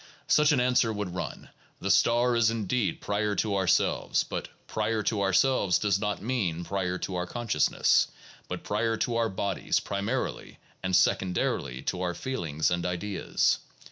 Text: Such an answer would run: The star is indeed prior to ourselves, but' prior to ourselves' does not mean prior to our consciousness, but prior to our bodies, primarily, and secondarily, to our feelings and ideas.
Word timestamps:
Such 0.25 0.51
an 0.51 0.59
answer 0.59 0.91
would 0.91 1.13
run: 1.13 1.49
The 1.79 1.91
star 1.91 2.35
is 2.35 2.49
indeed 2.49 3.01
prior 3.01 3.35
to 3.35 3.55
ourselves, 3.55 4.23
but' 4.23 4.47
prior 4.67 5.03
to 5.03 5.21
ourselves' 5.21 5.77
does 5.77 5.99
not 5.99 6.23
mean 6.23 6.63
prior 6.63 6.97
to 6.97 7.13
our 7.17 7.27
consciousness, 7.27 8.07
but 8.47 8.63
prior 8.63 8.97
to 8.97 9.15
our 9.17 9.29
bodies, 9.29 9.79
primarily, 9.79 10.57
and 10.81 10.95
secondarily, 10.95 11.83
to 11.83 12.01
our 12.01 12.15
feelings 12.15 12.71
and 12.71 12.83
ideas. 12.83 13.59